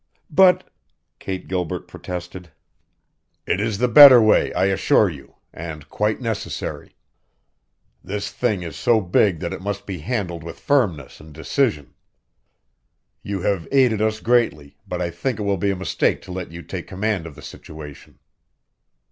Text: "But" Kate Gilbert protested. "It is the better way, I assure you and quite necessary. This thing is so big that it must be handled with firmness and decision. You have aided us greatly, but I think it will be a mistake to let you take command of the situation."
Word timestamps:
"But" 0.31 0.67
Kate 1.19 1.47
Gilbert 1.47 1.87
protested. 1.87 2.49
"It 3.45 3.59
is 3.61 3.77
the 3.77 3.87
better 3.87 4.19
way, 4.19 4.51
I 4.55 4.65
assure 4.65 5.07
you 5.11 5.35
and 5.53 5.87
quite 5.89 6.19
necessary. 6.19 6.95
This 8.03 8.31
thing 8.31 8.63
is 8.63 8.75
so 8.75 8.99
big 8.99 9.41
that 9.41 9.53
it 9.53 9.61
must 9.61 9.85
be 9.85 9.99
handled 9.99 10.43
with 10.43 10.59
firmness 10.59 11.19
and 11.19 11.31
decision. 11.31 11.93
You 13.21 13.41
have 13.41 13.67
aided 13.71 14.01
us 14.01 14.21
greatly, 14.21 14.75
but 14.87 15.03
I 15.03 15.11
think 15.11 15.37
it 15.39 15.43
will 15.43 15.55
be 15.57 15.69
a 15.69 15.75
mistake 15.75 16.23
to 16.23 16.31
let 16.31 16.51
you 16.51 16.63
take 16.63 16.87
command 16.87 17.27
of 17.27 17.35
the 17.35 17.43
situation." 17.43 18.17